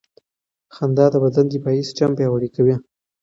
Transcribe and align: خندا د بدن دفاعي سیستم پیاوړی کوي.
خندا 0.75 1.05
د 1.11 1.15
بدن 1.23 1.45
دفاعي 1.49 1.81
سیستم 1.87 2.11
پیاوړی 2.17 2.49
کوي. 2.55 2.75